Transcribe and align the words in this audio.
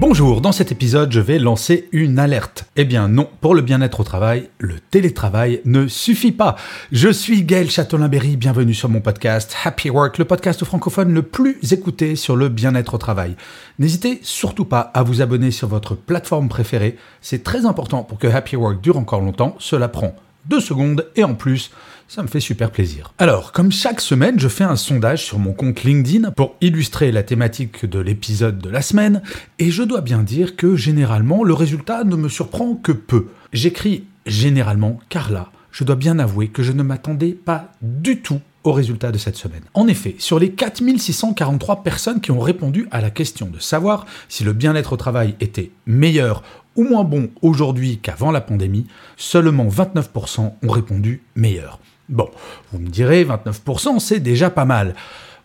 Bonjour, 0.00 0.40
dans 0.40 0.52
cet 0.52 0.70
épisode, 0.70 1.10
je 1.10 1.18
vais 1.18 1.40
lancer 1.40 1.88
une 1.90 2.20
alerte. 2.20 2.66
Eh 2.76 2.84
bien 2.84 3.08
non, 3.08 3.28
pour 3.40 3.56
le 3.56 3.62
bien-être 3.62 3.98
au 3.98 4.04
travail, 4.04 4.48
le 4.60 4.78
télétravail 4.78 5.60
ne 5.64 5.88
suffit 5.88 6.30
pas. 6.30 6.54
Je 6.92 7.08
suis 7.08 7.42
Gaël 7.42 7.68
Châtelain-Berry, 7.68 8.36
bienvenue 8.36 8.74
sur 8.74 8.88
mon 8.88 9.00
podcast 9.00 9.56
Happy 9.64 9.90
Work, 9.90 10.18
le 10.18 10.24
podcast 10.24 10.64
francophone 10.64 11.12
le 11.12 11.22
plus 11.22 11.72
écouté 11.72 12.14
sur 12.14 12.36
le 12.36 12.48
bien-être 12.48 12.94
au 12.94 12.98
travail. 12.98 13.34
N'hésitez 13.80 14.20
surtout 14.22 14.64
pas 14.64 14.82
à 14.94 15.02
vous 15.02 15.20
abonner 15.20 15.50
sur 15.50 15.66
votre 15.66 15.96
plateforme 15.96 16.48
préférée, 16.48 16.96
c'est 17.20 17.42
très 17.42 17.66
important 17.66 18.04
pour 18.04 18.18
que 18.18 18.28
Happy 18.28 18.54
Work 18.54 18.80
dure 18.80 18.98
encore 18.98 19.20
longtemps, 19.20 19.56
cela 19.58 19.88
prend 19.88 20.14
deux 20.48 20.60
secondes 20.60 21.06
et 21.16 21.24
en 21.24 21.34
plus, 21.34 21.70
ça 22.08 22.22
me 22.22 22.28
fait 22.28 22.40
super 22.40 22.70
plaisir. 22.70 23.12
Alors, 23.18 23.52
comme 23.52 23.70
chaque 23.70 24.00
semaine, 24.00 24.40
je 24.40 24.48
fais 24.48 24.64
un 24.64 24.76
sondage 24.76 25.24
sur 25.24 25.38
mon 25.38 25.52
compte 25.52 25.84
LinkedIn 25.84 26.30
pour 26.30 26.56
illustrer 26.60 27.12
la 27.12 27.22
thématique 27.22 27.84
de 27.84 27.98
l'épisode 27.98 28.58
de 28.58 28.70
la 28.70 28.80
semaine, 28.80 29.22
et 29.58 29.70
je 29.70 29.82
dois 29.82 30.00
bien 30.00 30.22
dire 30.22 30.56
que 30.56 30.74
généralement, 30.74 31.44
le 31.44 31.52
résultat 31.52 32.04
ne 32.04 32.16
me 32.16 32.30
surprend 32.30 32.74
que 32.74 32.92
peu. 32.92 33.26
J'écris 33.52 34.04
généralement 34.24 34.98
car 35.10 35.30
là, 35.30 35.50
je 35.70 35.84
dois 35.84 35.96
bien 35.96 36.18
avouer 36.18 36.48
que 36.48 36.62
je 36.62 36.72
ne 36.72 36.82
m'attendais 36.82 37.32
pas 37.32 37.72
du 37.82 38.20
tout 38.20 38.40
au 38.64 38.72
résultat 38.72 39.12
de 39.12 39.18
cette 39.18 39.36
semaine. 39.36 39.62
En 39.74 39.86
effet, 39.86 40.16
sur 40.18 40.38
les 40.38 40.50
4643 40.50 41.82
personnes 41.82 42.20
qui 42.20 42.30
ont 42.30 42.40
répondu 42.40 42.88
à 42.90 43.00
la 43.00 43.10
question 43.10 43.46
de 43.46 43.58
savoir 43.58 44.06
si 44.28 44.44
le 44.44 44.52
bien-être 44.52 44.94
au 44.94 44.96
travail 44.96 45.34
était 45.40 45.70
meilleur 45.86 46.42
ou 46.78 46.84
moins 46.84 47.04
bon 47.04 47.28
aujourd'hui 47.42 47.98
qu'avant 47.98 48.30
la 48.30 48.40
pandémie, 48.40 48.86
seulement 49.18 49.68
29% 49.68 50.52
ont 50.62 50.70
répondu 50.70 51.22
meilleur. 51.34 51.80
Bon, 52.08 52.30
vous 52.72 52.78
me 52.78 52.88
direz, 52.88 53.24
29%, 53.24 53.98
c'est 53.98 54.20
déjà 54.20 54.48
pas 54.48 54.64
mal. 54.64 54.94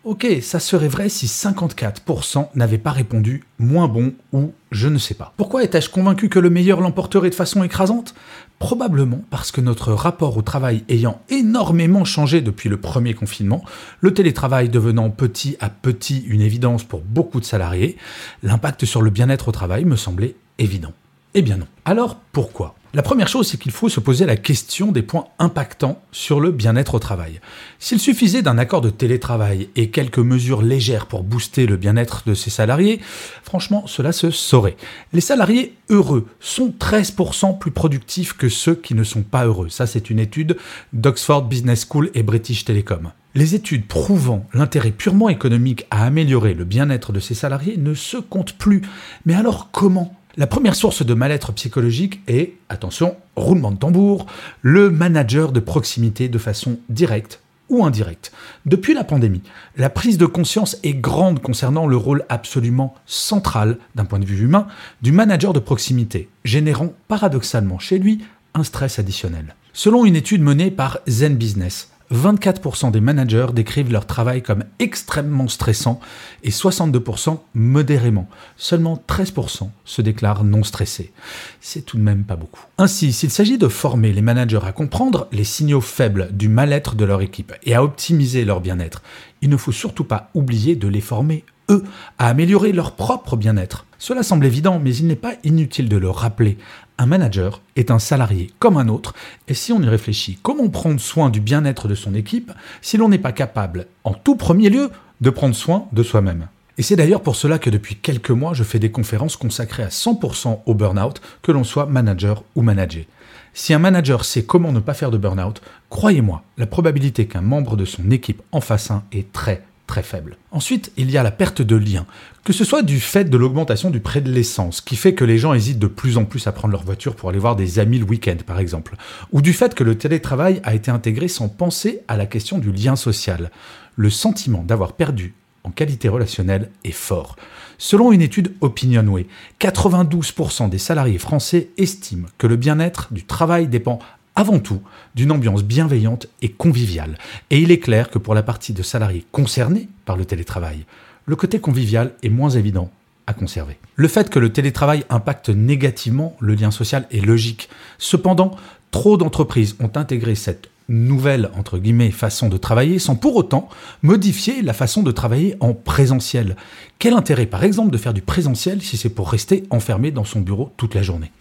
Ok, 0.06 0.28
ça 0.42 0.60
serait 0.60 0.90
vrai 0.90 1.08
si 1.10 1.26
54% 1.28 2.50
n'avaient 2.56 2.78
pas 2.78 2.92
répondu 2.92 3.46
moins 3.58 3.88
bon 3.88 4.14
ou 4.34 4.52
je 4.70 4.90
ne 4.90 4.98
sais 4.98 5.14
pas. 5.14 5.34
Pourquoi 5.38 5.64
étais-je 5.64 5.90
convaincu 5.90 6.30
que 6.30 6.40
le 6.40 6.50
meilleur 6.50 6.82
l'emporterait 6.82 7.30
de 7.30 7.36
façon 7.36 7.64
écrasante? 7.64 8.14
Probablement 8.60 9.24
parce 9.30 9.52
que 9.52 9.62
notre 9.62 9.94
rapport 9.94 10.38
au 10.38 10.42
travail 10.42 10.84
ayant 10.88 11.22
énormément 11.30 12.06
changé 12.06 12.42
depuis 12.42 12.70
le 12.70 12.78
premier 12.78 13.14
confinement, 13.14 13.64
le 14.02 14.14
télétravail 14.14 14.70
devenant 14.70 15.10
petit 15.10 15.56
à 15.62 15.70
petit 15.70 16.24
une 16.28 16.42
évidence 16.42 16.84
pour 16.84 17.00
beaucoup 17.00 17.40
de 17.40 17.46
salariés, 17.46 17.98
l'impact 18.44 18.86
sur 18.86 19.02
le 19.02 19.10
bien-être 19.10 19.48
au 19.48 19.52
travail 19.54 19.86
me 19.86 19.96
semblait 19.96 20.36
évident. 20.60 20.94
Eh 21.36 21.42
bien 21.42 21.58
non. 21.58 21.68
Alors 21.86 22.18
pourquoi? 22.32 22.76
La 22.96 23.02
première 23.02 23.28
chose, 23.28 23.48
c'est 23.48 23.58
qu'il 23.58 23.72
faut 23.72 23.90
se 23.90 24.00
poser 24.00 24.28
la 24.28 24.36
question 24.36 24.92
des 24.92 25.02
points 25.02 25.26
impactants 25.40 26.00
sur 26.12 26.40
le 26.40 26.52
bien-être 26.52 26.94
au 26.94 27.00
travail. 27.00 27.42
S'il 27.80 28.00
suffisait 28.00 28.44
d'un 28.44 28.60
accord 28.60 28.82
de 28.82 28.92
télétravail 28.92 29.70
et 29.76 29.90
quelques 29.90 30.20
mesures 30.20 30.62
légères 30.62 31.08
pour 31.08 31.24
booster 31.24 31.66
le 31.66 31.76
bien-être 31.76 32.22
de 32.28 32.36
ses 32.36 32.52
salariés, 32.52 33.00
franchement, 33.42 33.88
cela 33.88 34.12
se 34.12 34.30
saurait. 34.30 34.78
Les 35.12 35.22
salariés 35.22 35.74
heureux 35.90 36.28
sont 36.40 36.72
13% 36.80 37.58
plus 37.58 37.72
productifs 37.72 38.34
que 38.34 38.48
ceux 38.48 38.76
qui 38.76 38.94
ne 38.94 39.04
sont 39.04 39.24
pas 39.24 39.48
heureux. 39.48 39.70
Ça, 39.70 39.88
c'est 39.88 40.12
une 40.12 40.20
étude 40.20 40.58
d'Oxford 40.94 41.46
Business 41.46 41.88
School 41.90 42.12
et 42.14 42.22
British 42.22 42.64
Telecom. 42.64 43.12
Les 43.34 43.56
études 43.56 43.88
prouvant 43.88 44.46
l'intérêt 44.54 44.92
purement 44.92 45.30
économique 45.30 45.88
à 45.90 46.06
améliorer 46.06 46.54
le 46.54 46.66
bien-être 46.66 47.12
de 47.12 47.20
ses 47.20 47.34
salariés 47.34 47.78
ne 47.78 47.96
se 47.96 48.18
comptent 48.18 48.54
plus. 48.54 48.84
Mais 49.26 49.34
alors 49.34 49.72
comment? 49.72 50.14
La 50.36 50.48
première 50.48 50.76
source 50.76 51.06
de 51.06 51.14
mal-être 51.14 51.52
psychologique 51.54 52.22
est, 52.28 52.54
attention, 52.70 53.16
roulement 53.36 53.72
de 53.72 53.78
tambour, 53.78 54.26
le 54.62 54.90
manager 54.90 55.52
de 55.52 55.60
proximité 55.60 56.28
de 56.28 56.38
façon 56.40 56.80
directe 56.90 57.40
ou 57.70 57.86
indirecte. 57.86 58.32
Depuis 58.66 58.96
la 58.96 59.04
pandémie, 59.04 59.44
la 59.78 59.90
prise 59.90 60.18
de 60.18 60.26
conscience 60.26 60.78
est 60.84 60.96
grande 60.96 61.40
concernant 61.40 61.86
le 61.86 61.98
rôle 61.98 62.26
absolument 62.30 62.96
central, 63.06 63.78
d'un 63.94 64.06
point 64.06 64.20
de 64.20 64.26
vue 64.26 64.44
humain, 64.44 64.68
du 65.04 65.12
manager 65.12 65.54
de 65.54 65.60
proximité, 65.60 66.30
générant 66.44 66.94
paradoxalement 67.08 67.78
chez 67.78 68.00
lui 68.00 68.24
un 68.56 68.64
stress 68.64 68.98
additionnel. 68.98 69.56
Selon 69.72 70.04
une 70.06 70.16
étude 70.16 70.42
menée 70.42 70.72
par 70.72 71.00
Zen 71.08 71.36
Business, 71.36 71.93
24% 72.14 72.92
des 72.92 73.02
managers 73.02 73.48
décrivent 73.54 73.92
leur 73.92 74.06
travail 74.06 74.42
comme 74.42 74.64
extrêmement 74.80 75.48
stressant 75.48 76.00
et 76.44 76.52
62% 76.52 77.40
modérément. 77.56 78.30
Seulement 78.56 79.04
13% 79.08 79.70
se 79.84 80.02
déclarent 80.02 80.44
non 80.44 80.64
stressés. 80.64 81.12
C'est 81.60 81.86
tout 81.86 81.98
de 81.98 82.04
même 82.04 82.24
pas 82.24 82.36
beaucoup. 82.36 82.62
Ainsi, 82.78 83.14
s'il 83.14 83.32
s'agit 83.32 83.58
de 83.58 83.68
former 83.68 84.14
les 84.14 84.22
managers 84.22 84.60
à 84.64 84.72
comprendre 84.72 85.28
les 85.32 85.44
signaux 85.44 85.82
faibles 85.82 86.30
du 86.32 86.50
mal-être 86.50 86.96
de 86.96 87.06
leur 87.06 87.22
équipe 87.22 87.54
et 87.64 87.76
à 87.76 87.84
optimiser 87.84 88.46
leur 88.46 88.62
bien-être, 88.62 89.02
il 89.42 89.50
ne 89.50 89.58
faut 89.58 89.72
surtout 89.72 90.06
pas 90.06 90.30
oublier 90.34 90.76
de 90.76 90.88
les 90.88 91.02
former 91.02 91.44
eux, 91.70 91.84
à 92.18 92.28
améliorer 92.28 92.72
leur 92.72 92.94
propre 92.94 93.36
bien-être. 93.36 93.86
Cela 94.00 94.24
semble 94.24 94.46
évident, 94.46 94.80
mais 94.80 94.96
il 94.96 95.08
n'est 95.08 95.16
pas 95.16 95.36
inutile 95.44 95.90
de 95.90 95.98
le 95.98 96.10
rappeler. 96.10 96.58
Un 96.98 97.06
manager 97.06 97.62
est 97.76 97.90
un 97.90 98.00
salarié 98.00 98.52
comme 98.60 98.78
un 98.78 98.88
autre, 98.88 99.14
et 99.48 99.54
si 99.54 99.72
on 99.72 99.82
y 99.82 99.88
réfléchit, 99.88 100.38
comment 100.42 100.70
prendre 100.70 101.00
soin 101.00 101.30
du 101.30 101.40
bien-être 101.40 101.88
de 101.88 101.96
son 101.96 102.14
équipe 102.14 102.52
si 102.82 102.98
l'on 102.98 103.10
n'est 103.10 103.18
pas 103.18 103.32
capable, 103.32 103.88
en 104.04 104.14
tout 104.14 104.36
premier 104.36 104.70
lieu, 104.70 104.92
de 105.22 105.30
prendre 105.30 105.56
soin 105.56 105.88
de 105.92 106.04
soi-même? 106.04 106.48
Et 106.78 106.82
c'est 106.82 106.96
d'ailleurs 106.96 107.22
pour 107.22 107.36
cela 107.36 107.60
que 107.60 107.70
depuis 107.70 107.96
quelques 107.96 108.32
mois, 108.32 108.54
je 108.54 108.64
fais 108.64 108.80
des 108.80 108.92
conférences 108.92 109.38
consacrées 109.38 109.84
à 109.84 109.90
100% 109.90 110.62
au 110.66 110.74
burn-out, 110.74 111.22
que 111.42 111.52
l'on 111.52 111.64
soit 111.64 111.86
manager 111.86 112.44
ou 112.56 112.62
manager. 112.62 113.06
Si 113.54 113.74
un 113.74 113.80
manager 113.80 114.26
sait 114.26 114.44
comment 114.44 114.72
ne 114.72 114.80
pas 114.80 114.96
faire 114.96 115.12
de 115.12 115.18
burn-out, 115.18 115.62
croyez-moi, 115.92 116.44
la 116.58 116.66
probabilité 116.66 117.28
qu'un 117.28 117.42
membre 117.42 117.78
de 117.78 117.86
son 117.86 118.10
équipe 118.10 118.42
en 118.52 118.62
fasse 118.62 118.90
un 118.90 119.04
est 119.12 119.32
très 119.32 119.64
faible. 120.02 120.38
Ensuite, 120.52 120.92
il 120.98 121.12
y 121.12 121.18
a 121.18 121.24
la 121.24 121.32
perte 121.32 121.62
de 121.62 121.76
lien, 121.76 122.06
que 122.44 122.54
ce 122.54 122.64
soit 122.64 122.82
du 122.82 123.00
fait 123.00 123.26
de 123.26 123.38
l'augmentation 123.38 123.90
du 123.90 124.00
prix 124.00 124.22
de 124.22 124.32
l'essence, 124.32 124.82
qui 124.82 124.96
fait 124.96 125.14
que 125.14 125.26
les 125.26 125.38
gens 125.38 125.54
hésitent 125.54 125.80
de 125.80 125.88
plus 125.88 126.18
en 126.18 126.26
plus 126.26 126.48
à 126.48 126.52
prendre 126.52 126.72
leur 126.72 126.84
voiture 126.84 127.16
pour 127.16 127.30
aller 127.30 127.40
voir 127.40 127.56
des 127.56 127.80
amis 127.80 128.00
le 128.00 128.06
week-end, 128.06 128.38
par 128.46 128.60
exemple, 128.60 128.96
ou 129.32 129.42
du 129.42 129.54
fait 129.54 129.76
que 129.76 129.84
le 129.84 129.98
télétravail 129.98 130.60
a 130.64 130.74
été 130.74 130.90
intégré 130.90 131.28
sans 131.28 131.50
penser 131.50 132.02
à 132.08 132.18
la 132.18 132.26
question 132.26 132.58
du 132.58 132.72
lien 132.72 132.96
social. 132.96 133.52
Le 133.96 134.10
sentiment 134.10 134.64
d'avoir 134.64 134.94
perdu 134.94 135.36
en 135.64 135.72
qualité 135.72 136.10
relationnelle 136.10 136.70
est 136.84 136.92
fort. 136.92 137.36
Selon 137.78 138.12
une 138.12 138.22
étude 138.22 138.54
Opinionway, 138.62 139.28
92% 139.60 140.70
des 140.70 140.78
salariés 140.78 141.18
français 141.18 141.70
estiment 141.78 142.28
que 142.38 142.48
le 142.48 142.56
bien-être 142.56 143.14
du 143.14 143.26
travail 143.26 143.68
dépend 143.68 144.00
avant 144.36 144.60
tout 144.60 144.82
d'une 145.16 145.32
ambiance 145.32 145.64
bienveillante 145.64 146.28
et 146.42 146.50
conviviale. 146.50 147.18
Et 147.50 147.60
il 147.60 147.72
est 147.72 147.80
clair 147.80 148.10
que 148.10 148.18
pour 148.18 148.36
la 148.36 148.44
partie 148.44 148.74
de 148.74 148.84
salariés 148.84 149.26
concernés 149.32 149.90
par 150.06 150.18
le 150.18 150.26
télétravail, 150.26 150.86
le 151.26 151.36
côté 151.36 151.60
convivial 151.60 152.14
est 152.24 152.30
moins 152.30 152.50
évident 152.50 152.90
à 153.28 153.34
conserver. 153.34 153.78
Le 153.96 154.08
fait 154.08 154.30
que 154.30 154.40
le 154.40 154.52
télétravail 154.52 155.06
impacte 155.10 155.50
négativement 155.50 156.36
le 156.40 156.56
lien 156.56 156.72
social 156.72 157.08
est 157.12 157.26
logique. 157.26 157.70
Cependant, 157.98 158.52
trop 158.92 159.18
d'entreprises 159.18 159.76
ont 159.80 159.92
intégré 159.96 160.36
cette 160.36 160.70
nouvelle 160.90 161.50
entre 161.56 161.78
guillemets 161.78 162.12
façon 162.12 162.50
de 162.50 162.58
travailler 162.58 163.00
sans 163.00 163.16
pour 163.16 163.38
autant 163.38 163.70
modifier 164.02 164.62
la 164.62 164.74
façon 164.74 165.02
de 165.02 165.12
travailler 165.12 165.56
en 165.62 165.74
présentiel. 165.74 166.58
Quel 167.00 167.14
intérêt 167.14 167.46
par 167.46 167.64
exemple 167.64 167.92
de 167.92 167.98
faire 167.98 168.14
du 168.14 168.22
présentiel 168.22 168.82
si 168.82 168.98
c'est 168.98 169.10
pour 169.10 169.32
rester 169.32 169.64
enfermé 169.70 170.12
dans 170.12 170.26
son 170.26 170.42
bureau 170.42 170.72
toute 170.76 170.96
la 170.96 171.02
journée? 171.02 171.32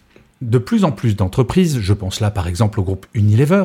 De 0.49 0.57
plus 0.57 0.83
en 0.83 0.91
plus 0.91 1.15
d'entreprises, 1.15 1.79
je 1.79 1.93
pense 1.93 2.19
là 2.19 2.31
par 2.31 2.47
exemple 2.47 2.79
au 2.79 2.83
groupe 2.83 3.05
Unilever, 3.13 3.63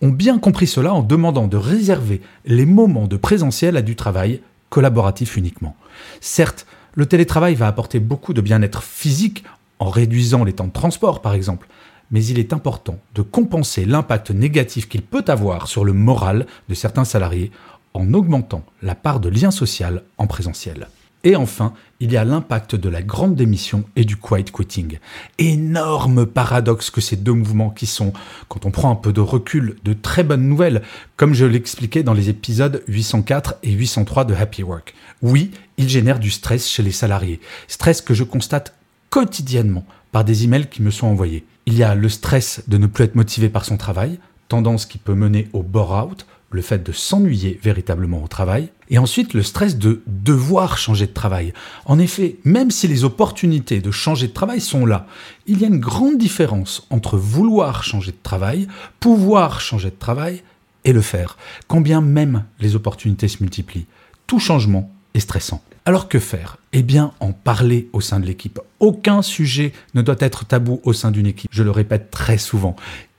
ont 0.00 0.08
bien 0.08 0.38
compris 0.38 0.66
cela 0.66 0.94
en 0.94 1.02
demandant 1.02 1.46
de 1.46 1.56
réserver 1.56 2.20
les 2.44 2.66
moments 2.66 3.06
de 3.06 3.16
présentiel 3.16 3.76
à 3.76 3.82
du 3.82 3.96
travail 3.96 4.40
collaboratif 4.68 5.36
uniquement. 5.36 5.76
Certes, 6.20 6.66
le 6.94 7.06
télétravail 7.06 7.54
va 7.54 7.66
apporter 7.66 8.00
beaucoup 8.00 8.32
de 8.32 8.40
bien-être 8.40 8.82
physique 8.82 9.44
en 9.78 9.88
réduisant 9.88 10.44
les 10.44 10.52
temps 10.52 10.66
de 10.66 10.72
transport 10.72 11.22
par 11.22 11.34
exemple, 11.34 11.68
mais 12.10 12.24
il 12.24 12.38
est 12.38 12.52
important 12.52 12.98
de 13.14 13.22
compenser 13.22 13.84
l'impact 13.84 14.30
négatif 14.30 14.88
qu'il 14.88 15.02
peut 15.02 15.24
avoir 15.28 15.68
sur 15.68 15.84
le 15.84 15.92
moral 15.92 16.46
de 16.68 16.74
certains 16.74 17.04
salariés 17.04 17.50
en 17.94 18.14
augmentant 18.14 18.64
la 18.82 18.94
part 18.94 19.20
de 19.20 19.28
lien 19.28 19.50
social 19.50 20.02
en 20.18 20.26
présentiel. 20.26 20.88
Et 21.22 21.36
enfin, 21.36 21.74
il 22.00 22.12
y 22.12 22.16
a 22.16 22.24
l'impact 22.24 22.76
de 22.76 22.88
la 22.88 23.02
grande 23.02 23.34
démission 23.34 23.84
et 23.94 24.04
du 24.04 24.16
quiet 24.16 24.44
quitting. 24.44 24.98
Énorme 25.38 26.24
paradoxe 26.24 26.90
que 26.90 27.02
ces 27.02 27.16
deux 27.16 27.34
mouvements 27.34 27.68
qui 27.68 27.86
sont, 27.86 28.14
quand 28.48 28.64
on 28.64 28.70
prend 28.70 28.90
un 28.90 28.96
peu 28.96 29.12
de 29.12 29.20
recul, 29.20 29.76
de 29.84 29.92
très 29.92 30.24
bonnes 30.24 30.48
nouvelles, 30.48 30.80
comme 31.16 31.34
je 31.34 31.44
l'expliquais 31.44 32.02
dans 32.02 32.14
les 32.14 32.30
épisodes 32.30 32.82
804 32.88 33.56
et 33.62 33.72
803 33.72 34.24
de 34.24 34.34
Happy 34.34 34.62
Work. 34.62 34.94
Oui, 35.20 35.50
ils 35.76 35.90
génèrent 35.90 36.20
du 36.20 36.30
stress 36.30 36.66
chez 36.66 36.82
les 36.82 36.92
salariés. 36.92 37.40
Stress 37.68 38.00
que 38.00 38.14
je 38.14 38.24
constate 38.24 38.74
quotidiennement 39.10 39.84
par 40.12 40.24
des 40.24 40.44
emails 40.44 40.68
qui 40.68 40.82
me 40.82 40.90
sont 40.90 41.06
envoyés. 41.06 41.44
Il 41.66 41.76
y 41.76 41.82
a 41.82 41.94
le 41.94 42.08
stress 42.08 42.62
de 42.66 42.78
ne 42.78 42.86
plus 42.86 43.04
être 43.04 43.14
motivé 43.14 43.50
par 43.50 43.66
son 43.66 43.76
travail, 43.76 44.18
tendance 44.48 44.86
qui 44.86 44.96
peut 44.96 45.14
mener 45.14 45.48
au 45.52 45.62
bore-out, 45.62 46.26
le 46.50 46.62
fait 46.62 46.82
de 46.82 46.92
s'ennuyer 46.92 47.60
véritablement 47.62 48.22
au 48.22 48.28
travail, 48.28 48.70
et 48.88 48.98
ensuite 48.98 49.34
le 49.34 49.42
stress 49.42 49.78
de 49.78 50.02
devoir 50.06 50.78
changer 50.78 51.06
de 51.06 51.12
travail. 51.12 51.52
En 51.84 51.98
effet, 51.98 52.36
même 52.44 52.70
si 52.70 52.88
les 52.88 53.04
opportunités 53.04 53.80
de 53.80 53.90
changer 53.90 54.26
de 54.26 54.32
travail 54.32 54.60
sont 54.60 54.84
là, 54.84 55.06
il 55.46 55.60
y 55.60 55.64
a 55.64 55.68
une 55.68 55.78
grande 55.78 56.18
différence 56.18 56.86
entre 56.90 57.16
vouloir 57.16 57.84
changer 57.84 58.10
de 58.10 58.16
travail, 58.22 58.66
pouvoir 58.98 59.60
changer 59.60 59.90
de 59.90 59.98
travail 59.98 60.42
et 60.84 60.92
le 60.92 61.02
faire, 61.02 61.36
quand 61.68 61.80
bien 61.80 62.00
même 62.00 62.44
les 62.58 62.74
opportunités 62.74 63.28
se 63.28 63.42
multiplient. 63.42 63.86
Tout 64.26 64.40
changement 64.40 64.90
est 65.14 65.20
stressant. 65.20 65.62
Alors 65.86 66.08
que 66.08 66.18
faire? 66.18 66.58
Eh 66.72 66.82
bien, 66.82 67.12
en 67.20 67.32
parler 67.32 67.88
au 67.92 68.00
sein 68.00 68.20
de 68.20 68.26
l'équipe. 68.26 68.60
Aucun 68.80 69.22
sujet 69.22 69.72
ne 69.94 70.02
doit 70.02 70.16
être 70.20 70.44
tabou 70.44 70.80
au 70.84 70.92
sein 70.92 71.10
d'une 71.10 71.26
équipe. 71.26 71.50
Je 71.52 71.62
le 71.62 71.70
répète 71.70 72.10
très 72.10 72.38
souvent, 72.38 72.76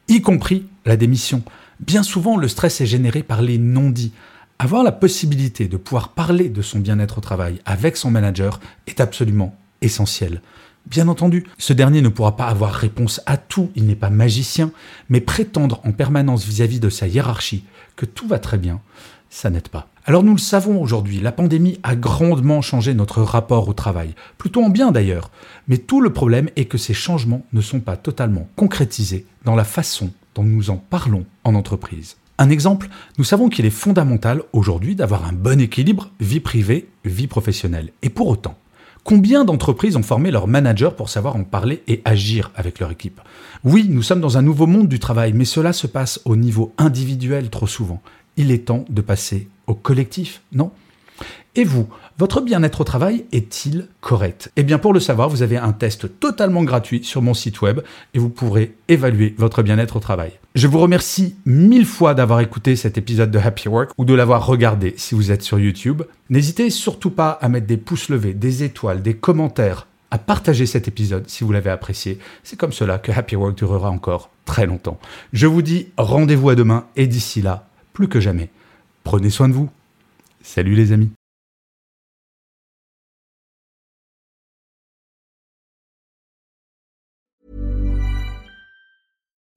y 0.07 0.22
compris 0.22 0.66
la 0.86 0.98
démission. 0.98 1.44
Bien 1.81 2.04
souvent, 2.04 2.38
le 2.38 2.48
stress 2.48 2.80
est 2.81 2.86
généré 2.86 3.24
par 3.24 3.42
les 3.42 3.57
non-dits. 3.57 4.13
Avoir 4.60 4.83
la 4.83 4.92
possibilité 4.92 5.68
de 5.68 5.78
pouvoir 5.78 6.10
parler 6.10 6.48
de 6.48 6.62
son 6.62 6.78
bien-être 6.78 7.18
au 7.18 7.22
travail 7.22 7.60
avec 7.66 7.98
son 7.98 8.12
manager 8.12 8.60
est 8.86 9.01
absolument 9.01 9.56
essentiel. 9.81 10.42
Bien 10.86 11.07
entendu, 11.07 11.48
ce 11.57 11.74
dernier 11.74 12.04
ne 12.04 12.10
pourra 12.10 12.36
pas 12.36 12.45
avoir 12.45 12.72
réponse 12.72 13.19
à 13.25 13.38
tout, 13.38 13.72
il 13.75 13.88
n'est 13.88 13.95
pas 13.95 14.12
magicien, 14.12 14.72
mais 15.10 15.22
prétendre 15.22 15.81
en 15.83 15.92
permanence 15.92 16.45
vis-à-vis 16.45 16.80
de 16.80 16.89
sa 16.89 17.07
hiérarchie 17.07 17.63
que 17.95 18.06
tout 18.06 18.28
va 18.28 18.38
très 18.38 18.60
bien, 18.60 18.80
ça 19.31 19.50
n'aide 19.50 19.69
pas. 19.69 19.88
Alors 20.06 20.24
nous 20.24 20.33
le 20.33 20.39
savons 20.39 20.80
aujourd'hui, 20.80 21.19
la 21.19 21.31
pandémie 21.31 21.80
a 21.81 21.95
grandement 21.95 22.62
changé 22.62 22.94
notre 22.94 23.22
rapport 23.22 23.68
au 23.68 23.74
travail, 23.74 24.13
plutôt 24.38 24.63
en 24.63 24.69
bien 24.69 24.92
d'ailleurs, 24.92 25.31
mais 25.68 25.78
tout 25.78 26.01
le 26.01 26.13
problème 26.13 26.50
est 26.56 26.66
que 26.66 26.78
ces 26.78 26.94
changements 26.94 27.45
ne 27.54 27.62
sont 27.62 27.80
pas 27.80 27.98
totalement 27.98 28.48
concrétisés 28.56 29.25
dans 29.45 29.56
la 29.56 29.63
façon 29.63 30.12
dont 30.36 30.44
nous 30.44 30.69
en 30.69 30.78
parlons 30.78 31.25
en 31.44 31.56
entreprise. 31.56 32.18
Un 32.38 32.50
exemple, 32.50 32.89
nous 33.18 33.24
savons 33.24 33.50
qu'il 33.50 33.66
est 33.66 33.69
fondamental 33.69 34.42
aujourd'hui 34.51 34.95
d'avoir 34.95 35.25
un 35.25 35.33
bon 35.33 35.62
équilibre 35.62 36.10
vie 36.19 36.39
privée, 36.39 36.88
vie 37.06 37.28
professionnelle. 37.28 37.92
Et 38.01 38.10
pour 38.10 38.28
autant, 38.28 38.57
combien 39.04 39.45
d'entreprises 39.45 39.95
ont 39.95 40.04
formé 40.04 40.31
leurs 40.31 40.48
managers 40.48 40.89
pour 40.98 41.10
savoir 41.10 41.36
en 41.36 41.44
parler 41.44 41.83
et 41.88 42.01
agir 42.04 42.51
avec 42.56 42.80
leur 42.80 42.89
équipe? 42.89 43.22
Oui, 43.63 43.86
nous 43.89 44.01
sommes 44.01 44.22
dans 44.22 44.39
un 44.39 44.42
nouveau 44.42 44.66
monde 44.66 44.88
du 44.88 44.98
travail, 44.98 45.33
mais 45.33 45.45
cela 45.45 45.72
se 45.72 45.86
passe 45.86 46.19
au 46.25 46.36
niveau 46.36 46.74
individuel 46.80 47.51
trop 47.51 47.68
souvent. 47.68 48.01
Il 48.38 48.50
est 48.50 48.66
temps 48.66 48.86
de 48.89 49.01
passer 49.01 49.48
au 49.68 49.75
collectif, 49.75 50.42
non? 50.51 50.72
Et 51.56 51.65
vous, 51.65 51.89
votre 52.18 52.39
bien-être 52.39 52.81
au 52.81 52.83
travail 52.86 53.25
est-il 53.33 53.88
correct? 54.00 54.51
Eh 54.56 54.63
bien 54.63 54.77
pour 54.77 54.94
le 54.94 55.01
savoir, 55.01 55.27
vous 55.27 55.42
avez 55.42 55.57
un 55.57 55.74
test 55.74 56.19
totalement 56.19 56.63
gratuit 56.63 57.03
sur 57.03 57.21
mon 57.21 57.33
site 57.33 57.62
web 57.62 57.81
et 58.13 58.19
vous 58.19 58.30
pourrez 58.30 58.75
évaluer 58.88 59.36
votre 59.38 59.62
bien-être 59.62 59.98
au 59.98 60.00
travail. 60.00 60.31
Je 60.56 60.68
vous 60.68 60.80
remercie 60.80 61.36
mille 61.45 61.86
fois 61.86 62.13
d'avoir 62.13 62.39
écouté 62.39 62.75
cet 62.75 62.98
épisode 62.98 63.31
de 63.31 63.39
Happy 63.39 63.68
Work 63.68 63.92
ou 63.98 64.06
de 64.06 64.13
l'avoir 64.13 64.45
regardé 64.45 64.94
si 64.98 65.13
vous 65.13 65.31
êtes 65.31 65.42
sur 65.42 65.59
YouTube. 65.59 66.03
N'hésitez 66.30 66.69
surtout 66.69 67.12
pas 67.12 67.31
à 67.42 67.50
mettre 67.50 67.68
des 67.68 67.77
pouces 67.77 68.09
levés, 68.09 68.33
des 68.33 68.63
étoiles, 68.63 69.01
des 69.01 69.15
commentaires, 69.15 69.88
à 70.09 70.18
partager 70.18 70.65
cet 70.65 70.88
épisode 70.88 71.27
si 71.27 71.44
vous 71.44 71.51
l'avez 71.51 71.69
apprécié. 71.69 72.19
C'est 72.44 72.57
comme 72.57 72.74
cela 72.74 72.97
que 72.97 73.12
Happy 73.12 73.36
Work 73.36 73.57
durera 73.57 73.89
encore 73.89 74.30
très 74.45 74.65
longtemps. 74.65 75.00
Je 75.33 75.47
vous 75.47 75.62
dis 75.62 75.88
rendez-vous 75.97 76.50
à 76.50 76.56
demain 76.56 76.86
et 76.95 77.07
d'ici 77.07 77.42
là, 77.42 77.68
plus 77.94 78.07
que 78.07 78.19
jamais, 78.19 78.50
prenez 79.04 79.30
soin 79.30 79.50
de 79.50 79.54
vous. 79.54 79.69
Salut 80.44 80.75
les 80.75 80.92
amis. 80.92 81.12